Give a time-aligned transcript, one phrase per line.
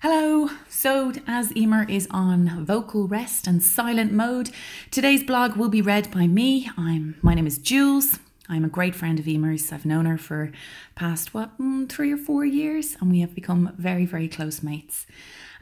[0.00, 0.50] Hello!
[0.68, 4.50] So, as Eimear is on vocal rest and silent mode,
[4.90, 6.70] today's blog will be read by me.
[6.76, 8.18] I'm my name is Jules.
[8.46, 9.72] I'm a great friend of Eimear's.
[9.72, 10.52] I've known her for
[10.96, 15.06] past what mm, three or four years, and we have become very, very close mates.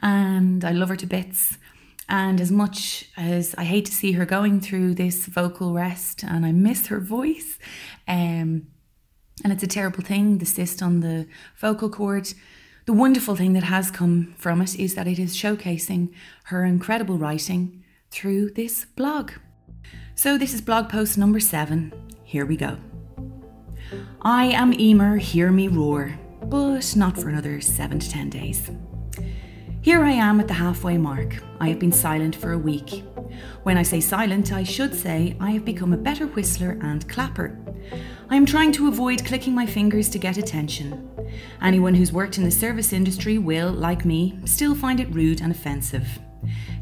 [0.01, 1.57] And I love her to bits.
[2.09, 6.45] And as much as I hate to see her going through this vocal rest, and
[6.45, 7.57] I miss her voice,
[8.09, 8.67] um,
[9.45, 12.35] and it's a terrible thing, the cyst on the vocal cord.
[12.87, 16.13] The wonderful thing that has come from it is that it is showcasing
[16.45, 19.33] her incredible writing through this blog.
[20.15, 21.95] So, this is blog post number seven.
[22.25, 22.77] Here we go.
[24.21, 28.71] I am Eimear, hear me roar, but not for another seven to ten days.
[29.85, 31.43] Here I am at the halfway mark.
[31.61, 33.05] I have been silent for a week.
[33.65, 37.59] When I say silent, I should say I have become a better whistler and clapper.
[38.31, 41.07] I am trying to avoid clicking my fingers to get attention.
[41.61, 45.53] Anyone who's worked in the service industry will, like me, still find it rude and
[45.53, 46.19] offensive.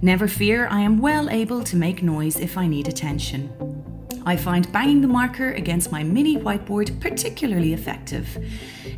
[0.00, 3.50] Never fear, I am well able to make noise if I need attention.
[4.25, 8.29] I find banging the marker against my mini whiteboard particularly effective.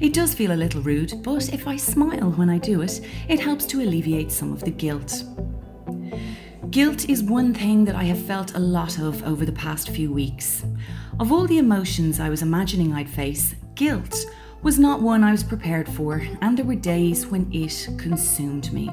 [0.00, 3.40] It does feel a little rude, but if I smile when I do it, it
[3.40, 5.24] helps to alleviate some of the guilt.
[6.70, 10.12] Guilt is one thing that I have felt a lot of over the past few
[10.12, 10.64] weeks.
[11.20, 14.26] Of all the emotions I was imagining I'd face, guilt
[14.62, 18.90] was not one I was prepared for, and there were days when it consumed me.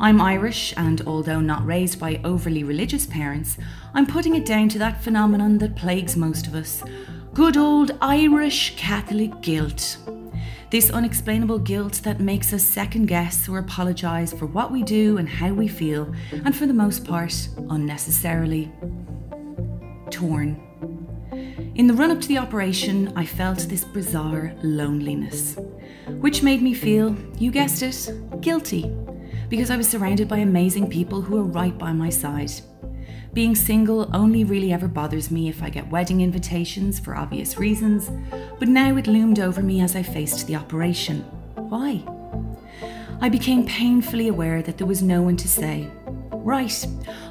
[0.00, 3.56] I'm Irish, and although not raised by overly religious parents,
[3.94, 6.82] I'm putting it down to that phenomenon that plagues most of us
[7.32, 9.98] good old Irish Catholic guilt.
[10.70, 15.28] This unexplainable guilt that makes us second guess or apologise for what we do and
[15.28, 18.70] how we feel, and for the most part, unnecessarily.
[20.10, 20.60] Torn.
[21.76, 25.56] In the run up to the operation, I felt this bizarre loneliness,
[26.08, 28.92] which made me feel, you guessed it, guilty,
[29.48, 32.52] because I was surrounded by amazing people who were right by my side.
[33.32, 38.10] Being single only really ever bothers me if I get wedding invitations for obvious reasons,
[38.58, 41.22] but now it loomed over me as I faced the operation.
[41.56, 42.04] Why?
[43.20, 45.90] I became painfully aware that there was no one to say,
[46.30, 46.86] Right,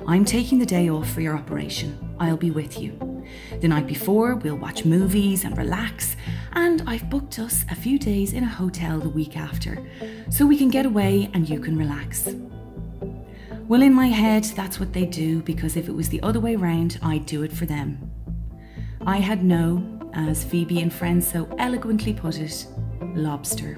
[0.08, 2.16] I'm taking the day off for your operation.
[2.20, 3.24] I'll be with you.
[3.62, 6.16] The night before, we'll watch movies and relax,
[6.54, 9.78] and I've booked us a few days in a hotel the week after,
[10.30, 12.30] so we can get away and you can relax.
[13.68, 16.56] Well, in my head, that's what they do because if it was the other way
[16.56, 18.12] round, I'd do it for them.
[19.06, 22.68] I had no, as Phoebe and Friends so eloquently put it,
[23.16, 23.78] lobster.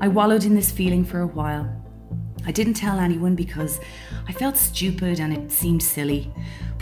[0.00, 1.70] I wallowed in this feeling for a while.
[2.44, 3.78] I didn't tell anyone because
[4.26, 6.32] I felt stupid and it seemed silly.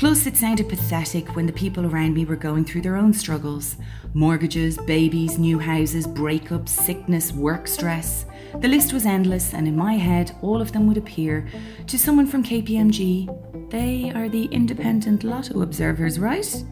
[0.01, 3.77] Plus, it sounded pathetic when the people around me were going through their own struggles
[4.15, 8.25] mortgages, babies, new houses, breakups, sickness, work stress.
[8.61, 11.47] The list was endless, and in my head, all of them would appear
[11.87, 13.71] to someone from KPMG.
[13.71, 16.65] They are the independent lotto observers, right?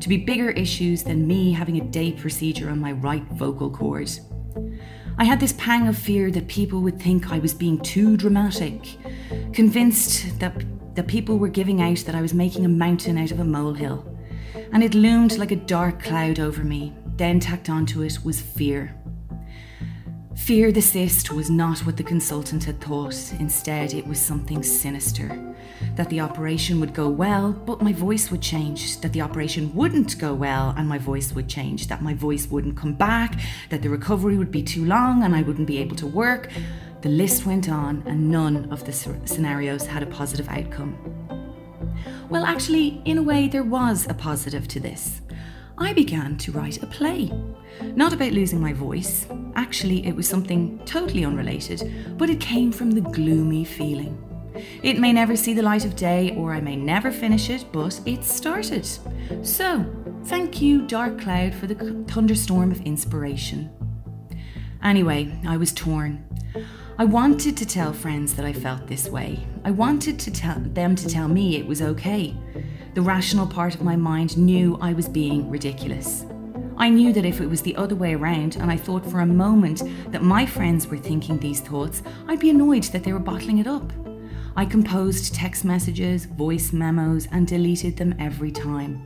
[0.00, 4.10] To be bigger issues than me having a day procedure on my right vocal cord.
[5.16, 8.98] I had this pang of fear that people would think I was being too dramatic,
[9.54, 13.40] convinced that the people were giving out that I was making a mountain out of
[13.40, 14.06] a molehill.
[14.72, 16.92] And it loomed like a dark cloud over me.
[17.16, 18.94] Then tacked onto it was fear.
[20.36, 23.32] Fear the cyst was not what the consultant had thought.
[23.38, 25.54] Instead, it was something sinister.
[25.94, 29.00] That the operation would go well, but my voice would change.
[29.00, 31.86] That the operation wouldn't go well and my voice would change.
[31.86, 33.40] That my voice wouldn't come back.
[33.70, 36.50] That the recovery would be too long and I wouldn't be able to work.
[37.02, 40.96] The list went on, and none of the scenarios had a positive outcome.
[42.30, 45.20] Well, actually, in a way, there was a positive to this.
[45.76, 47.32] I began to write a play.
[47.96, 49.26] Not about losing my voice,
[49.56, 54.16] actually, it was something totally unrelated, but it came from the gloomy feeling.
[54.84, 58.00] It may never see the light of day, or I may never finish it, but
[58.06, 58.86] it started.
[59.42, 59.84] So,
[60.26, 63.70] thank you, Dark Cloud, for the thunderstorm of inspiration.
[64.84, 66.24] Anyway, I was torn.
[66.98, 69.46] I wanted to tell friends that I felt this way.
[69.64, 72.36] I wanted to tell them to tell me it was okay.
[72.92, 76.26] The rational part of my mind knew I was being ridiculous.
[76.76, 79.26] I knew that if it was the other way around and I thought for a
[79.26, 83.58] moment that my friends were thinking these thoughts, I'd be annoyed that they were bottling
[83.58, 83.90] it up.
[84.54, 88.96] I composed text messages, voice memos, and deleted them every time.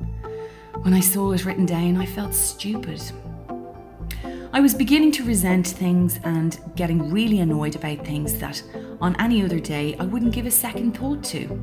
[0.83, 3.01] When I saw it written down, I felt stupid.
[4.57, 8.63] I was beginning to resent things and getting really annoyed about things that,
[9.03, 11.63] on any other day, I wouldn't give a second thought to.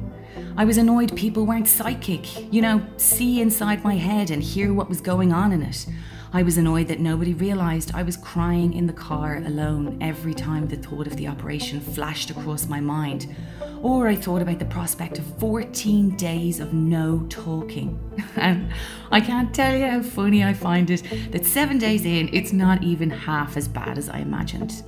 [0.57, 4.89] I was annoyed people weren't psychic, you know, see inside my head and hear what
[4.89, 5.87] was going on in it.
[6.33, 10.67] I was annoyed that nobody realised I was crying in the car alone every time
[10.67, 13.35] the thought of the operation flashed across my mind.
[13.83, 18.00] Or I thought about the prospect of 14 days of no talking.
[18.38, 18.71] and
[19.12, 22.81] I can't tell you how funny I find it that seven days in, it's not
[22.81, 24.83] even half as bad as I imagined.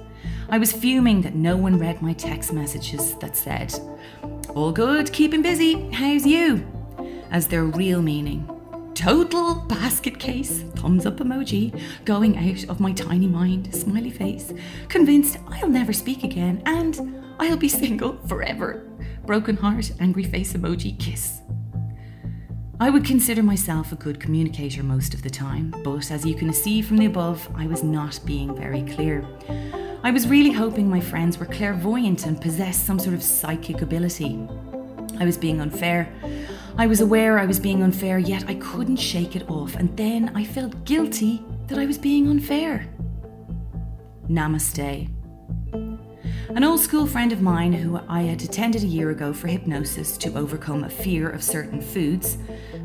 [0.47, 3.73] I was fuming that no one read my text messages that said,
[4.55, 6.65] All good, keeping busy, how's you?
[7.31, 8.54] As their real meaning.
[8.95, 14.53] Total basket case, thumbs up emoji, going out of my tiny mind, smiley face,
[14.87, 18.87] convinced I'll never speak again and I'll be single forever.
[19.25, 21.41] Broken heart, angry face emoji, kiss.
[22.79, 26.53] I would consider myself a good communicator most of the time, but as you can
[26.53, 29.27] see from the above, I was not being very clear.
[30.03, 34.47] I was really hoping my friends were clairvoyant and possessed some sort of psychic ability.
[35.19, 36.09] I was being unfair.
[36.77, 40.33] I was aware I was being unfair, yet I couldn't shake it off, and then
[40.35, 42.85] I felt guilty that I was being unfair.
[44.27, 45.09] Namaste.
[46.49, 50.17] An old school friend of mine who I had attended a year ago for hypnosis
[50.17, 52.37] to overcome a fear of certain foods.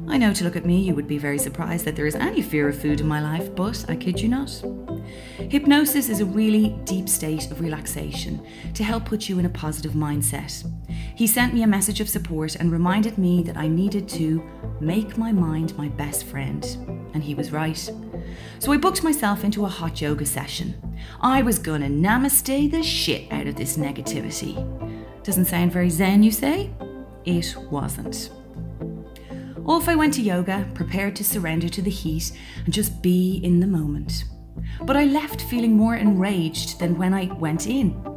[0.06, 2.42] I know to look at me, you would be very surprised that there is any
[2.42, 4.50] fear of food in my life, but I kid you not.
[5.36, 8.40] Hypnosis is a really deep state of relaxation
[8.74, 10.64] to help put you in a positive mindset.
[11.20, 14.42] He sent me a message of support and reminded me that I needed to
[14.80, 16.64] make my mind my best friend.
[17.12, 17.76] And he was right.
[18.58, 20.96] So I booked myself into a hot yoga session.
[21.20, 24.54] I was gonna namaste the shit out of this negativity.
[25.22, 26.70] Doesn't sound very zen, you say?
[27.26, 28.30] It wasn't.
[29.66, 32.32] Off I went to yoga, prepared to surrender to the heat
[32.64, 34.24] and just be in the moment.
[34.80, 38.09] But I left feeling more enraged than when I went in.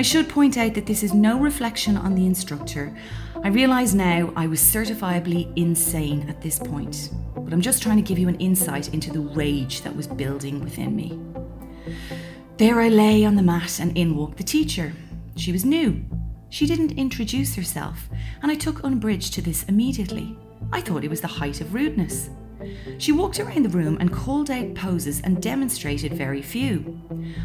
[0.00, 2.96] I should point out that this is no reflection on the instructor.
[3.44, 8.02] I realise now I was certifiably insane at this point, but I'm just trying to
[8.02, 11.20] give you an insight into the rage that was building within me.
[12.56, 14.94] There I lay on the mat, and in walked the teacher.
[15.36, 16.02] She was new.
[16.48, 18.08] She didn't introduce herself,
[18.40, 20.34] and I took umbrage to this immediately.
[20.72, 22.30] I thought it was the height of rudeness.
[22.96, 26.98] She walked around the room and called out poses and demonstrated very few.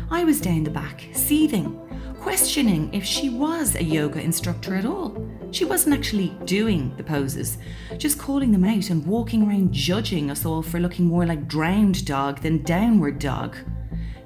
[0.09, 1.81] I was down the back, seething,
[2.25, 5.16] questioning if she was a yoga instructor at all.
[5.51, 7.60] She wasn't actually doing the poses,
[8.00, 12.04] just calling them out and walking around judging us all for looking more like drowned
[12.04, 13.56] dog than downward dog.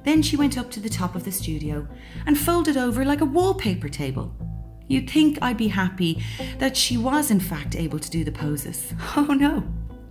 [0.06, 1.86] Then she went up to the top of the studio
[2.26, 4.34] and folded over like a wallpaper table.
[4.88, 6.24] You'd think I'd be happy
[6.58, 8.94] that she was, in fact, able to do the poses.
[9.18, 9.62] Oh no.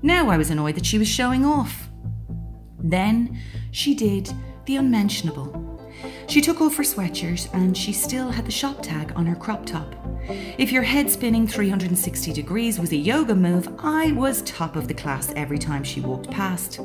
[0.03, 1.89] Now I was annoyed that she was showing off.
[2.79, 3.41] Then
[3.71, 4.31] she did
[4.67, 5.68] the unmentionable.
[6.27, 9.65] She took off her sweatshirt and she still had the shop tag on her crop
[9.65, 9.95] top.
[10.59, 14.95] If your head spinning 360 degrees was a yoga move, I was top of the
[14.95, 16.81] class every time she walked past.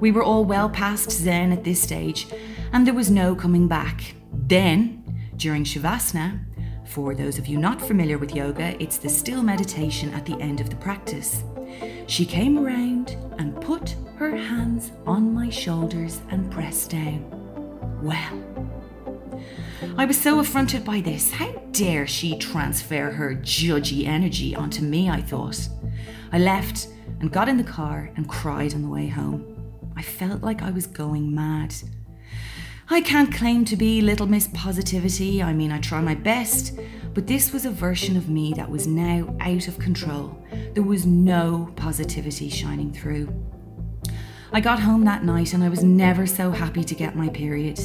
[0.00, 2.28] We were all well past Zen at this stage,
[2.72, 4.14] and there was no coming back.
[4.32, 5.04] Then,
[5.36, 6.40] during Shavasana,
[6.86, 10.60] for those of you not familiar with yoga, it's the still meditation at the end
[10.60, 11.44] of the practice.
[12.06, 17.35] She came around and put her hands on my shoulders and pressed down.
[18.02, 18.66] Well,
[19.96, 21.30] I was so affronted by this.
[21.30, 25.68] How dare she transfer her judgy energy onto me, I thought.
[26.32, 26.88] I left
[27.20, 29.56] and got in the car and cried on the way home.
[29.96, 31.74] I felt like I was going mad.
[32.88, 36.78] I can't claim to be Little Miss Positivity, I mean, I try my best,
[37.14, 40.38] but this was a version of me that was now out of control.
[40.74, 43.28] There was no positivity shining through.
[44.56, 47.78] I got home that night and I was never so happy to get my period.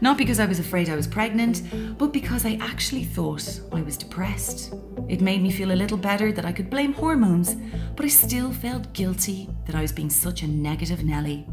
[0.00, 1.62] Not because I was afraid I was pregnant,
[1.98, 4.74] but because I actually thought I was depressed.
[5.08, 7.54] It made me feel a little better that I could blame hormones,
[7.94, 11.46] but I still felt guilty that I was being such a negative Nelly.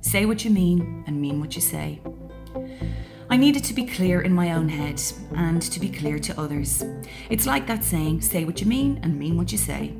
[0.00, 2.00] Say what you mean and mean what you say.
[3.30, 5.00] I needed to be clear in my own head
[5.34, 6.84] and to be clear to others.
[7.30, 9.94] It's like that saying, say what you mean and mean what you say.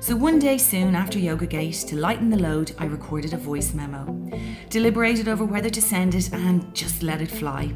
[0.00, 3.72] So one day soon after Yoga Gate, to lighten the load, I recorded a voice
[3.72, 4.30] memo,
[4.68, 7.72] deliberated over whether to send it and just let it fly.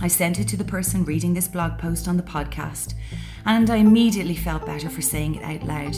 [0.00, 2.94] I sent it to the person reading this blog post on the podcast,
[3.44, 5.96] and I immediately felt better for saying it out loud.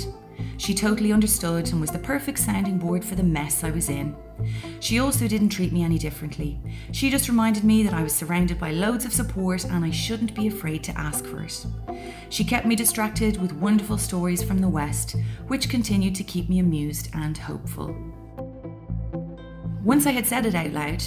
[0.56, 4.14] She totally understood and was the perfect sounding board for the mess I was in.
[4.80, 6.60] She also didn't treat me any differently.
[6.92, 10.34] She just reminded me that I was surrounded by loads of support and I shouldn't
[10.34, 11.66] be afraid to ask for it.
[12.28, 15.16] She kept me distracted with wonderful stories from the West,
[15.48, 17.96] which continued to keep me amused and hopeful.
[19.82, 21.02] Once I had said it out loud,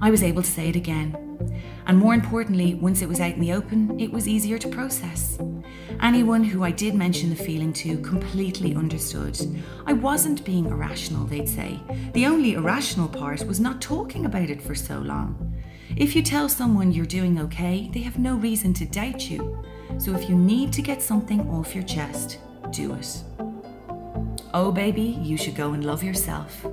[0.00, 1.27] I was able to say it again
[1.86, 5.38] And more importantly, once it was out in the open, it was easier to process.
[6.00, 9.38] Anyone who I did mention the feeling to completely understood.
[9.86, 11.80] I wasn't being irrational, they'd say.
[12.12, 15.54] The only irrational part was not talking about it for so long.
[15.96, 19.64] If you tell someone you're doing okay, they have no reason to doubt you.
[19.98, 22.38] So if you need to get something off your chest,
[22.70, 23.22] do it.
[24.54, 26.64] Oh, baby, you should go and love yourself.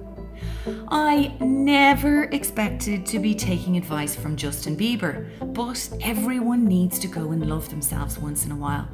[0.90, 7.32] I never expected to be taking advice from Justin Bieber, but everyone needs to go
[7.32, 8.88] and love themselves once in a while.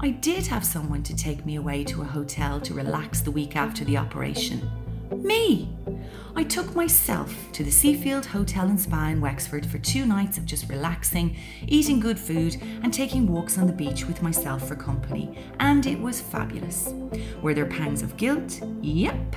[0.00, 3.56] I did have someone to take me away to a hotel to relax the week
[3.56, 4.70] after the operation.
[5.10, 5.68] Me!
[6.36, 10.46] I took myself to the Seafield Hotel and Spa in Wexford for two nights of
[10.46, 15.36] just relaxing, eating good food, and taking walks on the beach with myself for company,
[15.58, 16.94] and it was fabulous.
[17.42, 18.60] Were there pangs of guilt?
[18.80, 19.36] Yep.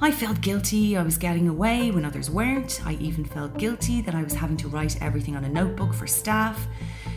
[0.00, 2.80] I felt guilty I was getting away when others weren't.
[2.84, 6.06] I even felt guilty that I was having to write everything on a notebook for
[6.06, 6.66] staff.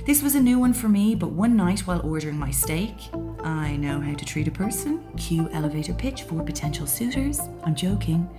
[0.05, 2.95] This was a new one for me, but one night while ordering my steak,
[3.43, 5.03] I know how to treat a person.
[5.17, 7.41] Cue elevator pitch for potential suitors.
[7.63, 8.29] I'm joking.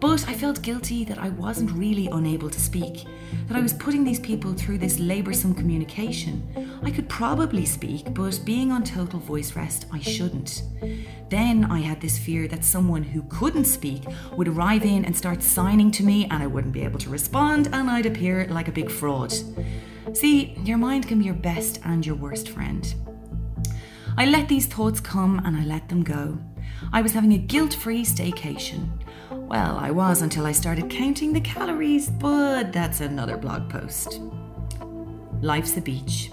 [0.00, 3.04] But I felt guilty that I wasn't really unable to speak,
[3.46, 6.48] that I was putting these people through this laboursome communication.
[6.82, 10.62] I could probably speak, but being on total voice rest, I shouldn't.
[11.28, 14.04] Then I had this fear that someone who couldn't speak
[14.36, 17.68] would arrive in and start signing to me, and I wouldn't be able to respond,
[17.72, 19.34] and I'd appear like a big fraud.
[20.14, 22.94] See, your mind can be your best and your worst friend.
[24.16, 26.38] I let these thoughts come and I let them go.
[26.92, 28.88] I was having a guilt free staycation.
[29.50, 34.20] Well, I was until I started counting the calories, but that's another blog post.
[35.42, 36.30] Life's a beach.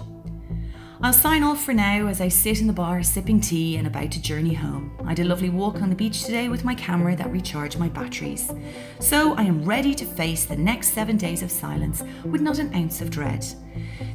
[1.02, 4.12] I'll sign off for now as I sit in the bar sipping tea and about
[4.12, 4.96] to journey home.
[5.04, 7.88] I had a lovely walk on the beach today with my camera that recharged my
[7.88, 8.52] batteries.
[9.00, 12.72] So I am ready to face the next seven days of silence with not an
[12.72, 13.44] ounce of dread.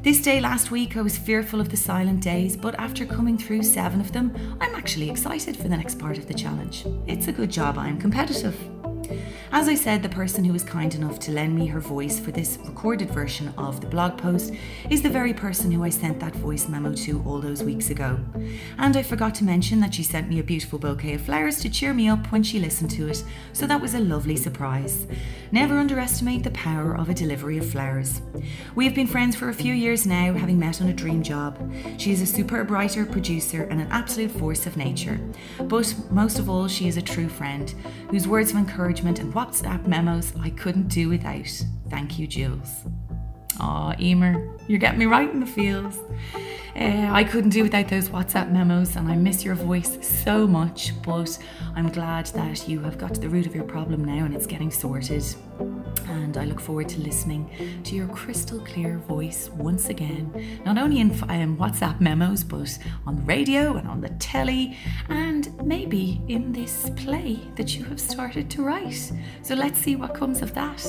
[0.01, 3.63] This day last week I was fearful of the silent days, but after coming through
[3.63, 6.85] seven of them, I'm actually excited for the next part of the challenge.
[7.05, 8.57] It's a good job I'm competitive.
[9.51, 12.31] As I said, the person who was kind enough to lend me her voice for
[12.31, 14.53] this recorded version of the blog post
[14.89, 18.19] is the very person who I sent that voice memo to all those weeks ago.
[18.77, 21.69] And I forgot to mention that she sent me a beautiful bouquet of flowers to
[21.69, 25.05] cheer me up when she listened to it, so that was a lovely surprise.
[25.51, 28.21] Never underestimate the power of a delivery of flowers.
[28.73, 31.59] We have been friends for a few years now, having met on a dream job.
[31.97, 35.19] She is a superb writer, producer, and an absolute force of nature.
[35.59, 37.73] But most of all, she is a true friend
[38.09, 41.49] whose words of encouragement and WhatsApp memos I couldn't do without.
[41.89, 42.85] Thank you, Jules.
[43.59, 45.99] Aw, Eimear, you're getting me right in the feels.
[46.75, 50.93] Uh, I couldn't do without those WhatsApp memos, and I miss your voice so much.
[51.03, 51.37] But
[51.75, 54.47] I'm glad that you have got to the root of your problem now and it's
[54.47, 55.23] getting sorted.
[56.13, 57.49] And I look forward to listening
[57.83, 60.31] to your crystal clear voice once again,
[60.63, 62.77] not only in um, WhatsApp memos, but
[63.07, 64.77] on the radio and on the telly,
[65.09, 69.11] and maybe in this play that you have started to write.
[69.41, 70.85] So let's see what comes of that.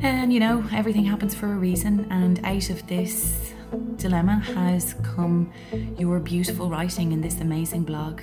[0.00, 3.54] And you know, everything happens for a reason, and out of this
[3.96, 5.52] dilemma has come
[5.98, 8.22] your beautiful writing in this amazing blog.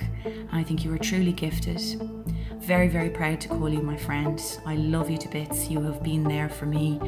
[0.52, 1.80] I think you are truly gifted.
[2.58, 4.40] Very, very proud to call you my friend.
[4.64, 5.68] I love you to bits.
[5.68, 6.98] You have been there for me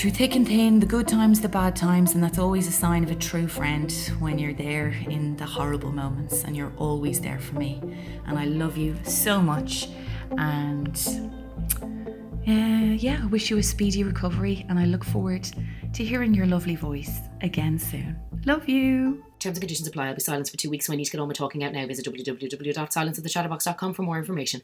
[0.00, 3.04] through thick and thin, the good times, the bad times, and that's always a sign
[3.04, 7.38] of a true friend when you're there in the horrible moments and you're always there
[7.38, 7.82] for me.
[8.26, 9.88] And I love you so much.
[10.38, 10.96] And
[12.48, 15.46] uh, yeah, I wish you a speedy recovery, and I look forward
[15.92, 18.18] to hearing your lovely voice again soon.
[18.46, 19.22] Love you.
[19.40, 20.08] Terms and conditions apply.
[20.08, 21.72] I'll be silenced for two weeks, so I need to get on with talking out
[21.72, 21.86] now.
[21.86, 24.62] Visit www.silenceofthechatterbox.com for more information.